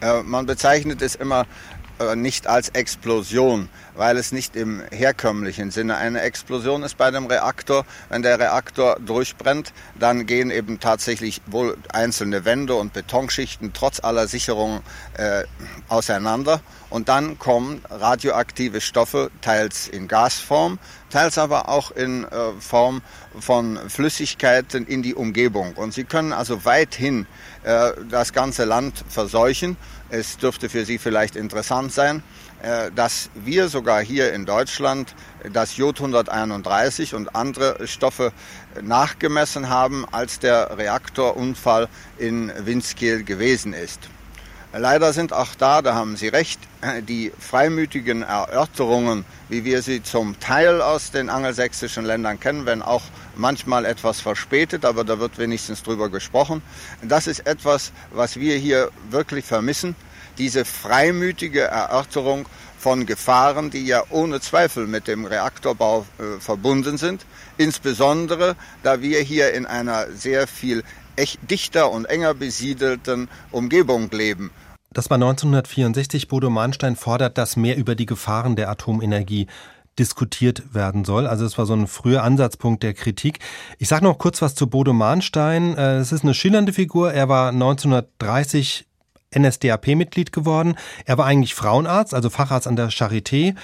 [0.03, 1.47] Äh, man bezeichnet es immer
[2.01, 7.27] äh, nicht als Explosion, weil es nicht im herkömmlichen Sinne eine Explosion ist bei dem
[7.27, 7.85] Reaktor.
[8.09, 14.27] Wenn der Reaktor durchbrennt, dann gehen eben tatsächlich wohl einzelne Wände und Betonschichten trotz aller
[14.27, 14.81] Sicherungen
[15.15, 15.45] äh,
[15.89, 16.61] auseinander
[16.91, 23.01] und dann kommen radioaktive Stoffe teils in Gasform, teils aber auch in äh, Form
[23.39, 25.75] von Flüssigkeiten in die Umgebung.
[25.75, 27.27] Und sie können also weithin
[27.63, 29.77] äh, das ganze Land verseuchen.
[30.11, 32.25] Es dürfte für Sie vielleicht interessant sein,
[32.63, 35.15] äh, dass wir sogar hier in Deutschland
[35.53, 38.33] das Jod 131 und andere Stoffe
[38.83, 44.11] nachgemessen haben, als der Reaktorunfall in Winskiel gewesen ist.
[44.73, 46.61] Leider sind auch da, da haben Sie recht,
[47.09, 53.03] die freimütigen Erörterungen, wie wir sie zum Teil aus den angelsächsischen Ländern kennen, wenn auch
[53.35, 56.63] manchmal etwas verspätet, aber da wird wenigstens drüber gesprochen.
[57.03, 59.97] Das ist etwas, was wir hier wirklich vermissen,
[60.39, 62.47] diese freimütige Erörterung
[62.79, 67.27] von Gefahren, die ja ohne Zweifel mit dem Reaktorbau äh, verbunden sind,
[67.59, 70.83] insbesondere da wir hier in einer sehr viel
[71.51, 74.51] dichter und enger besiedelten Umgebung leben.
[74.93, 76.27] Das war 1964.
[76.27, 79.47] Bodo Mahnstein fordert, dass mehr über die Gefahren der Atomenergie
[79.99, 81.27] diskutiert werden soll.
[81.27, 83.39] Also es war so ein früher Ansatzpunkt der Kritik.
[83.79, 85.77] Ich sage noch kurz was zu Bodo Mahnstein.
[85.77, 87.13] Äh, es ist eine schillernde Figur.
[87.13, 88.87] Er war 1930
[89.37, 90.75] NSDAP-Mitglied geworden.
[91.05, 93.55] Er war eigentlich Frauenarzt, also Facharzt an der Charité,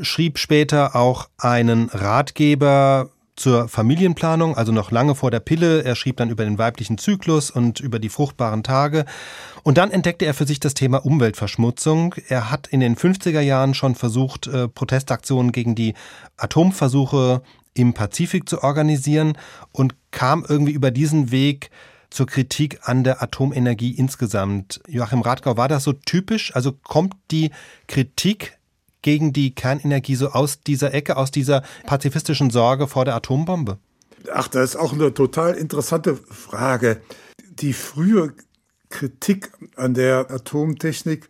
[0.00, 5.82] schrieb später auch einen Ratgeber zur Familienplanung, also noch lange vor der Pille.
[5.82, 9.04] Er schrieb dann über den weiblichen Zyklus und über die fruchtbaren Tage.
[9.62, 12.14] Und dann entdeckte er für sich das Thema Umweltverschmutzung.
[12.28, 15.94] Er hat in den 50er Jahren schon versucht, äh, Protestaktionen gegen die
[16.36, 17.42] Atomversuche
[17.74, 19.36] im Pazifik zu organisieren
[19.72, 21.70] und kam irgendwie über diesen Weg
[22.10, 24.80] zur Kritik an der Atomenergie insgesamt.
[24.86, 26.54] Joachim Radgau, war das so typisch?
[26.54, 27.50] Also kommt die
[27.88, 28.56] Kritik
[29.04, 33.78] gegen die Kernenergie so aus dieser Ecke, aus dieser pazifistischen Sorge vor der Atombombe?
[34.32, 37.00] Ach, das ist auch eine total interessante Frage.
[37.50, 38.34] Die frühe
[38.88, 41.28] Kritik an der Atomtechnik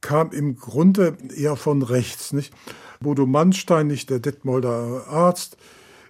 [0.00, 2.32] kam im Grunde eher von rechts.
[2.32, 2.54] Nicht?
[3.00, 5.58] Bodo Mannstein, nicht der Detmolder Arzt,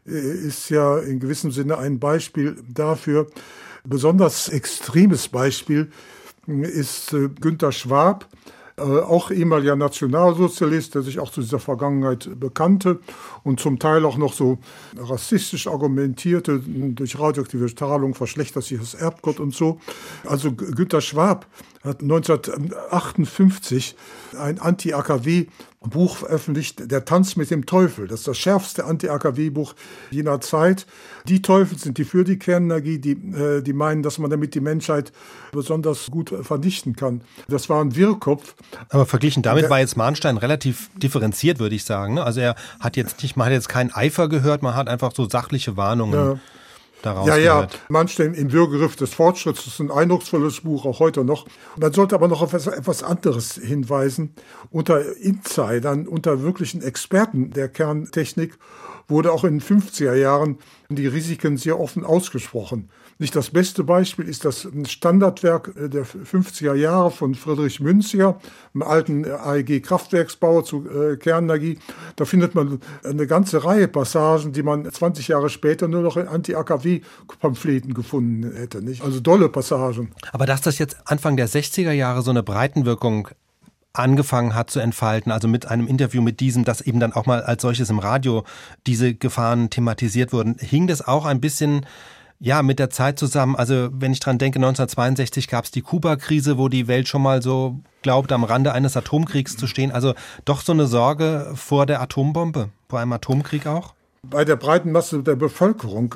[0.07, 3.27] äh, ist ja in gewissem Sinne ein Beispiel dafür,
[3.85, 5.91] Besonders extremes Beispiel
[6.47, 8.37] ist äh, Günter Schwab, äh,
[8.81, 13.01] auch ehemaliger Nationalsozialist, der sich auch zu dieser Vergangenheit bekannte
[13.43, 14.59] und zum Teil auch noch so
[14.97, 19.79] rassistisch argumentierte, durch radioaktive Strahlung verschlechtert sich das Erbgott und so.
[20.27, 21.47] Also Günter Schwab
[21.83, 23.97] hat 1958
[24.39, 24.61] ein
[25.83, 28.07] Anti-AKW-Buch veröffentlicht, Der Tanz mit dem Teufel.
[28.07, 29.75] Das ist das schärfste Anti-AKW-Buch
[30.11, 30.87] jener Zeit.
[31.27, 34.61] Die Teufel sind die für die Kernenergie, die, äh, die meinen, dass man damit die
[34.61, 35.11] Menschheit
[35.53, 37.23] besonders gut vernichten kann.
[37.49, 38.55] Das war ein Wirrkopf.
[38.91, 42.15] Aber verglichen damit Der, war jetzt Mahnstein relativ differenziert, würde ich sagen.
[42.15, 42.25] Ne?
[42.25, 45.29] Also er hat jetzt nicht, man hat jetzt keinen Eifer gehört, man hat einfach so
[45.29, 46.15] sachliche Warnungen.
[46.15, 46.41] Ja
[47.03, 51.25] daraus Ja, ja, Mannstein im Würgegriff des Fortschritts das ist ein eindrucksvolles Buch, auch heute
[51.25, 51.47] noch.
[51.77, 54.35] Man sollte aber noch auf etwas anderes hinweisen.
[54.71, 58.59] Unter Insidern, unter wirklichen Experten der Kerntechnik
[59.09, 60.59] wurde auch in den 50er Jahren
[60.89, 62.91] die Risiken sehr offen ausgesprochen.
[63.21, 68.41] Nicht das beste Beispiel ist das Standardwerk äh, der 50er Jahre von Friedrich Münziger,
[68.73, 71.79] einem alten AEG-Kraftwerksbauer zu äh, Kernenergie.
[72.17, 76.29] Da findet man eine ganze Reihe Passagen, die man 20 Jahre später nur noch in
[76.29, 78.81] Anti-AKW-Pamphleten gefunden hätte.
[78.81, 79.03] Nicht?
[79.03, 80.13] Also dolle Passagen.
[80.33, 83.29] Aber dass das jetzt Anfang der 60er Jahre so eine Breitenwirkung
[83.93, 87.43] angefangen hat zu entfalten, also mit einem Interview mit diesem, dass eben dann auch mal
[87.43, 88.45] als solches im Radio
[88.87, 91.85] diese Gefahren thematisiert wurden, hing das auch ein bisschen
[92.41, 93.55] ja, mit der Zeit zusammen.
[93.55, 97.43] Also wenn ich dran denke, 1962 gab es die Kuba-Krise, wo die Welt schon mal
[97.43, 99.93] so glaubt, am Rande eines Atomkriegs zu stehen.
[99.93, 100.15] Also
[100.47, 103.95] doch so eine Sorge vor der Atombombe, vor einem Atomkrieg auch?
[104.23, 106.15] Bei der breiten Masse der Bevölkerung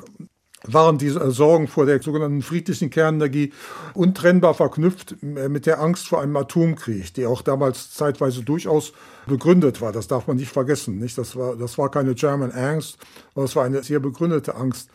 [0.67, 3.53] waren die Sorgen vor der sogenannten friedlichen Kernenergie
[3.93, 8.93] untrennbar verknüpft mit der Angst vor einem Atomkrieg, die auch damals zeitweise durchaus
[9.27, 9.93] begründet war.
[9.93, 10.99] Das darf man nicht vergessen.
[10.99, 11.19] Nicht?
[11.19, 12.99] Das, war, das war keine German Angst,
[13.35, 14.91] aber es war eine sehr begründete Angst.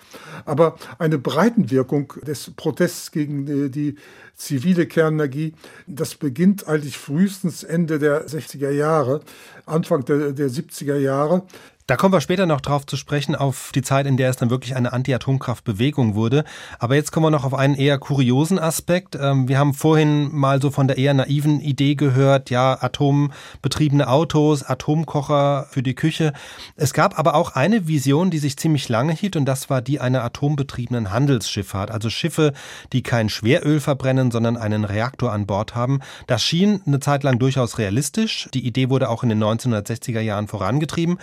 [0.46, 3.96] Aber eine Breitenwirkung des Protests gegen die, die
[4.36, 5.54] zivile Kernenergie.
[5.88, 9.22] Das beginnt eigentlich frühestens Ende der 60er Jahre,
[9.66, 11.44] Anfang der, der 70er Jahre.
[11.90, 14.52] Da kommen wir später noch drauf zu sprechen, auf die Zeit, in der es dann
[14.52, 16.44] wirklich eine Anti-Atomkraft-Bewegung wurde.
[16.78, 19.18] Aber jetzt kommen wir noch auf einen eher kuriosen Aspekt.
[19.20, 24.62] Ähm, wir haben vorhin mal so von der eher naiven Idee gehört, ja, atombetriebene Autos,
[24.62, 26.34] Atomkocher für die Küche.
[26.76, 30.00] Es gab aber auch eine Vision, die sich ziemlich lange hielt und das war die
[30.00, 31.90] einer atombetriebenen Handelsschifffahrt.
[31.90, 32.54] Also Schiffe,
[32.94, 36.02] die kein Schweröl verbrennen, sondern einen Reaktor an Bord haben.
[36.28, 38.48] Das schien eine Zeit lang durchaus realistisch.
[38.54, 41.18] Die Idee wurde auch in den 1960er Jahren vorangetrieben.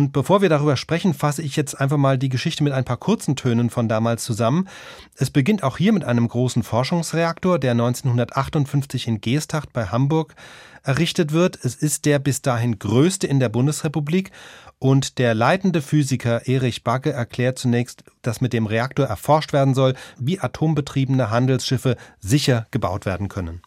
[0.00, 3.36] Bevor wir darüber sprechen, fasse ich jetzt einfach mal die Geschichte mit ein paar kurzen
[3.36, 4.68] Tönen von damals zusammen.
[5.16, 10.34] Es beginnt auch hier mit einem großen Forschungsreaktor, der 1958 in Geesthacht bei Hamburg
[10.82, 11.58] errichtet wird.
[11.62, 14.30] Es ist der bis dahin größte in der Bundesrepublik
[14.78, 19.94] und der leitende Physiker Erich Bagge erklärt zunächst, dass mit dem Reaktor erforscht werden soll,
[20.18, 23.62] wie atombetriebene Handelsschiffe sicher gebaut werden können.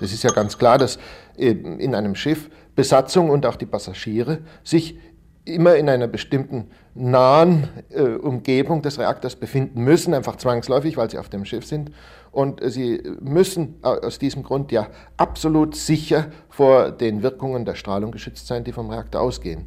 [0.00, 0.98] Es ist ja ganz klar, dass
[1.36, 4.98] in einem Schiff Besatzung und auch die Passagiere sich
[5.44, 11.18] immer in einer bestimmten nahen äh, Umgebung des Reaktors befinden müssen, einfach zwangsläufig, weil sie
[11.18, 11.90] auf dem Schiff sind.
[12.30, 17.74] Und äh, sie müssen äh, aus diesem Grund ja absolut sicher vor den Wirkungen der
[17.74, 19.66] Strahlung geschützt sein, die vom Reaktor ausgehen.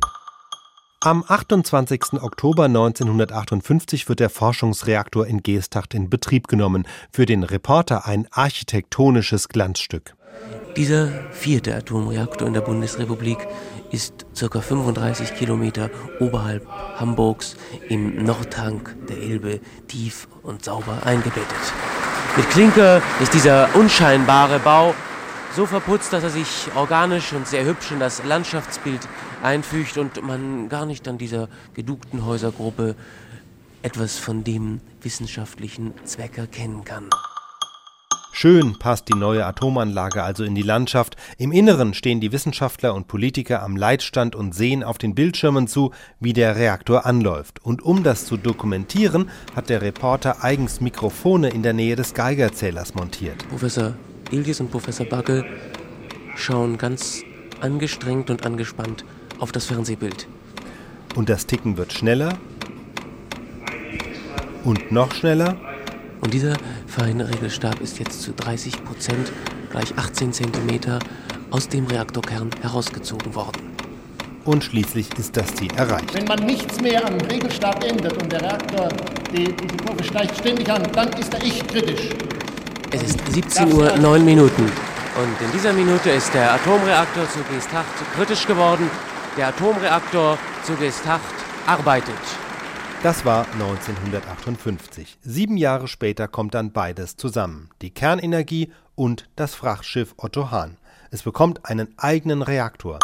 [1.01, 2.13] Am 28.
[2.21, 6.87] Oktober 1958 wird der Forschungsreaktor in Geesthacht in Betrieb genommen.
[7.11, 10.15] Für den Reporter ein architektonisches Glanzstück.
[10.75, 13.37] Dieser vierte Atomreaktor in der Bundesrepublik
[13.91, 14.59] ist ca.
[14.59, 16.67] 35 Kilometer oberhalb
[16.97, 17.55] Hamburgs
[17.87, 21.45] im Nordhang der Elbe tief und sauber eingebettet.
[22.35, 24.93] Mit Klinker ist dieser unscheinbare Bau
[25.55, 29.07] so verputzt, dass er sich organisch und sehr hübsch in das Landschaftsbild
[29.41, 32.95] einfügt und man gar nicht an dieser gedugten Häusergruppe
[33.81, 37.09] etwas von dem wissenschaftlichen Zweck erkennen kann.
[38.37, 41.15] Schön passt die neue Atomanlage also in die Landschaft.
[41.37, 45.91] Im Inneren stehen die Wissenschaftler und Politiker am Leitstand und sehen auf den Bildschirmen zu,
[46.19, 47.63] wie der Reaktor anläuft.
[47.63, 52.93] Und um das zu dokumentieren, hat der Reporter eigens Mikrofone in der Nähe des Geigerzählers
[52.93, 53.47] montiert.
[53.47, 53.93] Professor
[54.31, 55.45] Ilges und Professor Bagge
[56.35, 57.23] schauen ganz
[57.61, 59.05] angestrengt und angespannt
[59.39, 60.27] auf das Fernsehbild.
[61.15, 62.37] Und das Ticken wird schneller
[64.65, 65.55] und noch schneller
[66.25, 66.53] und dieser
[66.87, 69.31] feine Regelstab ist jetzt zu 30 Prozent,
[69.69, 70.97] gleich 18 Zentimeter,
[71.51, 73.75] aus dem Reaktorkern herausgezogen worden.
[74.43, 76.15] Und schließlich ist das Ziel erreicht.
[76.15, 78.89] Wenn man nichts mehr am Regelstab ändert und der Reaktor,
[79.31, 82.09] die, diese Kurve steigt ständig an, dann ist er echt kritisch.
[82.91, 84.63] Es ist 17 Uhr 9 Minuten.
[84.63, 87.85] Und in dieser Minute ist der Atomreaktor zu Geesthacht
[88.15, 88.89] kritisch geworden.
[89.37, 91.35] Der Atomreaktor zu Geesthacht
[91.67, 92.15] arbeitet.
[93.05, 95.19] Das war 1958.
[95.21, 97.69] Sieben Jahre später kommt dann beides zusammen.
[97.83, 100.77] Die Kernenergie und das Frachtschiff Otto Hahn.
[101.11, 102.97] Es bekommt einen eigenen Reaktor.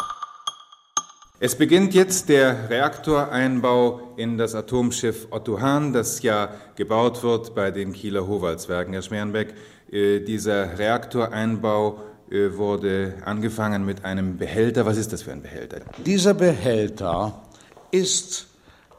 [1.39, 7.69] Es beginnt jetzt der Reaktoreinbau in das Atomschiff Otto Hahn, das ja gebaut wird bei
[7.69, 9.53] den Kieler Howaldswerken, Herr Schmerenbeck.
[9.91, 14.87] Äh, dieser Reaktoreinbau äh, wurde angefangen mit einem Behälter.
[14.87, 15.81] Was ist das für ein Behälter?
[16.03, 17.43] Dieser Behälter
[17.91, 18.47] ist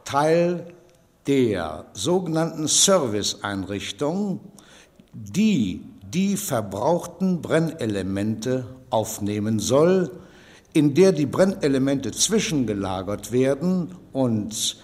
[0.05, 0.73] Teil
[1.27, 4.41] der sogenannten Serviceeinrichtung,
[5.13, 10.11] die die verbrauchten Brennelemente aufnehmen soll,
[10.73, 14.77] in der die Brennelemente zwischengelagert werden und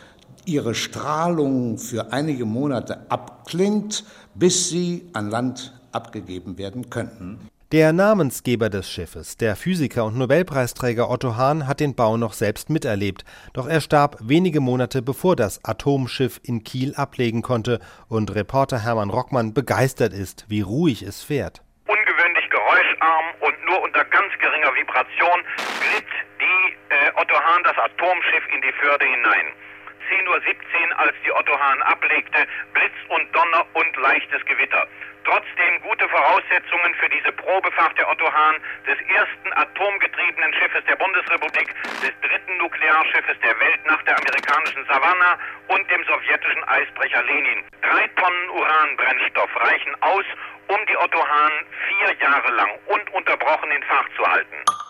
[0.45, 7.39] ihre Strahlung für einige Monate abklingt, bis sie an Land abgegeben werden könnten.
[7.71, 12.71] Der Namensgeber des Schiffes, der Physiker und Nobelpreisträger Otto Hahn, hat den Bau noch selbst
[12.71, 17.79] miterlebt, doch er starb wenige Monate bevor das Atomschiff in Kiel ablegen konnte
[18.09, 21.61] und Reporter Hermann Rockmann begeistert ist, wie ruhig es fährt.
[21.87, 25.45] Ungewöhnlich geräuscharm und nur unter ganz geringer Vibration
[25.85, 26.09] glitt
[26.41, 29.68] die äh, Otto Hahn das Atomschiff in die Förde hinein.
[30.11, 34.87] 10.17 Uhr, als die Otto Hahn ablegte, Blitz und Donner und leichtes Gewitter
[35.29, 41.75] trotzdem gute Voraussetzungen für diese Probefahrt der Otto Hahn, des ersten atomgetriebenen Schiffes der Bundesrepublik,
[42.01, 47.65] des dritten Nuklearschiffes der Welt nach der amerikanischen Savannah und dem sowjetischen Eisbrecher Lenin.
[47.83, 50.25] Drei Tonnen Uranbrennstoff reichen aus,
[50.69, 51.53] um die Otto Hahn
[51.89, 54.88] vier Jahre lang ununterbrochen in Fahrt zu halten.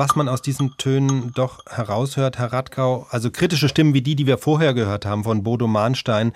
[0.00, 3.06] Was man aus diesen Tönen doch heraushört, Herr Radkau.
[3.10, 6.32] Also kritische Stimmen wie die, die wir vorher gehört haben von Bodo Mahnstein,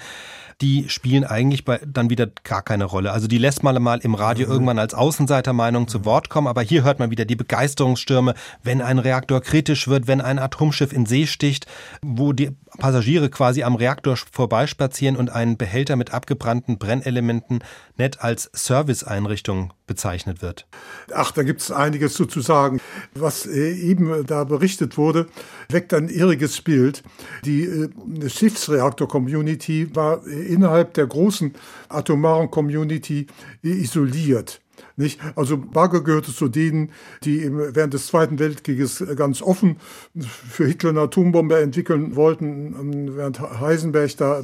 [0.60, 3.12] die spielen eigentlich bei, dann wieder gar keine Rolle.
[3.12, 4.52] Also die lässt man mal im Radio mhm.
[4.52, 8.98] irgendwann als Außenseitermeinung zu Wort kommen, aber hier hört man wieder die Begeisterungsstürme, wenn ein
[8.98, 11.66] Reaktor kritisch wird, wenn ein Atomschiff in See sticht,
[12.02, 17.60] wo die Passagiere quasi am Reaktor vorbeispazieren und einen Behälter mit abgebrannten Brennelementen
[17.96, 20.66] nett als Serviceeinrichtung bezeichnet wird.
[21.14, 22.80] Ach, da gibt es einiges zu, zu sagen.
[23.16, 25.26] Was äh, eben da berichtet wurde,
[25.68, 27.02] weckt ein irriges Bild.
[27.44, 31.52] Die äh, Schiffsreaktor-Community war innerhalb der großen
[31.88, 33.26] atomaren Community
[33.62, 34.60] isoliert.
[34.96, 35.20] Nicht?
[35.34, 36.92] Also Bagger gehörte zu denen,
[37.24, 39.76] die während des Zweiten Weltkrieges ganz offen
[40.16, 44.42] für Hitler eine Atombombe entwickeln wollten, während Heisenberg da äh,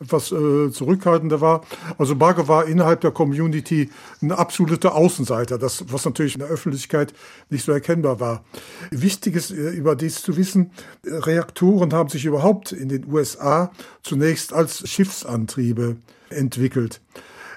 [0.00, 1.64] etwas äh, zurückhaltender war.
[1.98, 3.90] Also Bagger war innerhalb der Community
[4.22, 7.12] ein absoluter Außenseiter, das, was natürlich in der Öffentlichkeit
[7.48, 8.44] nicht so erkennbar war.
[8.90, 10.70] Wichtig ist äh, über dies zu wissen,
[11.04, 15.96] Reaktoren haben sich überhaupt in den USA zunächst als Schiffsantriebe
[16.30, 17.00] entwickelt.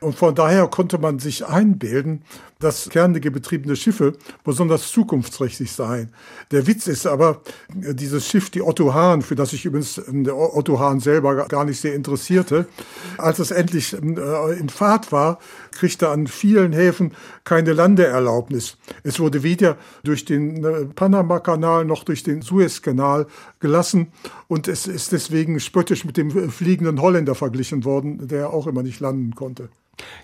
[0.03, 2.23] Und von daher konnte man sich einbilden,
[2.63, 6.13] dass kerngebetriebene Schiffe besonders zukunftsträchtig seien.
[6.51, 7.41] Der Witz ist aber,
[7.73, 11.65] dieses Schiff, die Otto Hahn, für das sich übrigens ähm, der Otto Hahn selber gar
[11.65, 12.67] nicht sehr interessierte,
[13.17, 15.39] als es endlich äh, in Fahrt war,
[15.71, 18.77] kriegte an vielen Häfen keine Landeerlaubnis.
[19.03, 23.27] Es wurde weder durch den äh, Panama-Kanal noch durch den Suezkanal
[23.59, 24.11] gelassen
[24.47, 28.99] und es ist deswegen spöttisch mit dem fliegenden Holländer verglichen worden, der auch immer nicht
[28.99, 29.69] landen konnte.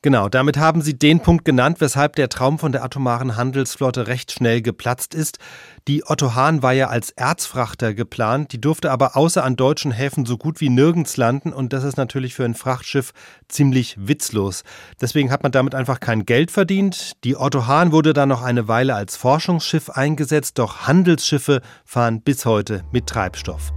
[0.01, 4.31] Genau, damit haben Sie den Punkt genannt, weshalb der Traum von der atomaren Handelsflotte recht
[4.31, 5.39] schnell geplatzt ist.
[5.87, 10.25] Die Otto Hahn war ja als Erzfrachter geplant, die durfte aber außer an deutschen Häfen
[10.25, 13.11] so gut wie nirgends landen und das ist natürlich für ein Frachtschiff
[13.47, 14.63] ziemlich witzlos.
[15.01, 17.13] Deswegen hat man damit einfach kein Geld verdient.
[17.23, 22.45] Die Otto Hahn wurde dann noch eine Weile als Forschungsschiff eingesetzt, doch Handelsschiffe fahren bis
[22.45, 23.71] heute mit Treibstoff.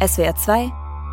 [0.00, 0.70] SWR 2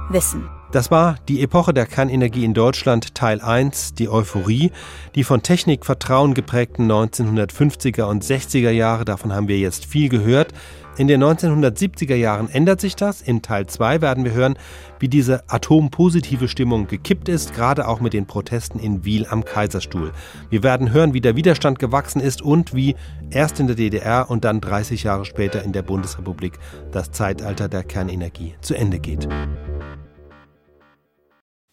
[0.09, 4.71] Wissen das war die Epoche der Kernenergie in Deutschland Teil 1, die Euphorie,
[5.15, 10.53] die von Technikvertrauen geprägten 1950er und 60er Jahre, davon haben wir jetzt viel gehört.
[10.97, 13.21] In den 1970er Jahren ändert sich das.
[13.21, 14.57] In Teil 2 werden wir hören,
[14.99, 20.13] wie diese atompositive Stimmung gekippt ist, gerade auch mit den Protesten in Wiel am Kaiserstuhl.
[20.49, 22.95] Wir werden hören, wie der Widerstand gewachsen ist und wie
[23.29, 26.53] erst in der DDR und dann 30 Jahre später in der Bundesrepublik
[26.93, 29.27] das Zeitalter der Kernenergie zu Ende geht.